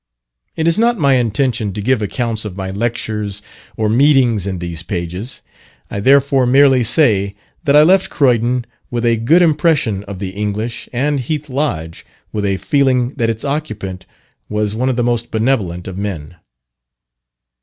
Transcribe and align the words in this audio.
It 0.55 0.67
is 0.67 0.79
not 0.79 0.97
my 0.97 1.13
intention 1.17 1.73
to 1.73 1.79
give 1.83 2.01
accounts 2.01 2.43
of 2.43 2.57
my 2.57 2.71
lectures 2.71 3.43
or 3.77 3.87
meetings 3.87 4.47
in 4.47 4.57
these 4.57 4.81
pages. 4.81 5.43
I 5.91 5.99
therefore 5.99 6.47
merely 6.47 6.83
say, 6.83 7.35
that 7.65 7.75
I 7.75 7.83
left 7.83 8.09
Croydon 8.09 8.65
with 8.89 9.05
a 9.05 9.15
good 9.15 9.43
impression 9.43 10.03
of 10.05 10.17
the 10.17 10.29
English, 10.31 10.89
and 10.91 11.19
Heath 11.19 11.51
Lodge 11.51 12.03
with 12.31 12.45
a 12.45 12.57
feeling 12.57 13.13
that 13.17 13.29
its 13.29 13.45
occupant 13.45 14.07
was 14.49 14.73
one 14.73 14.89
of 14.89 14.95
the 14.95 15.03
most 15.03 15.29
benevolent 15.29 15.87
of 15.87 15.99
men. 15.99 16.37